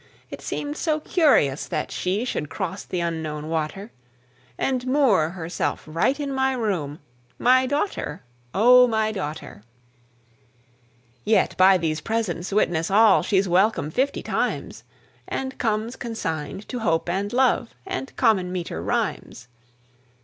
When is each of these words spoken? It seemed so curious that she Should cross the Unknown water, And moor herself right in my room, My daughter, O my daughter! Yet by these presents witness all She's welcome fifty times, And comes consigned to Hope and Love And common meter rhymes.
It 0.31 0.41
seemed 0.41 0.77
so 0.77 0.99
curious 0.99 1.67
that 1.67 1.91
she 1.91 2.25
Should 2.25 2.49
cross 2.49 2.83
the 2.83 3.01
Unknown 3.01 3.49
water, 3.49 3.91
And 4.57 4.87
moor 4.87 5.29
herself 5.29 5.83
right 5.85 6.19
in 6.19 6.33
my 6.33 6.53
room, 6.53 6.97
My 7.37 7.67
daughter, 7.67 8.23
O 8.51 8.87
my 8.87 9.11
daughter! 9.11 9.61
Yet 11.23 11.55
by 11.55 11.77
these 11.77 12.01
presents 12.01 12.51
witness 12.51 12.89
all 12.89 13.21
She's 13.21 13.47
welcome 13.47 13.91
fifty 13.91 14.23
times, 14.23 14.83
And 15.27 15.59
comes 15.59 15.95
consigned 15.95 16.67
to 16.69 16.79
Hope 16.79 17.07
and 17.07 17.31
Love 17.31 17.75
And 17.85 18.11
common 18.15 18.51
meter 18.51 18.81
rhymes. 18.81 19.49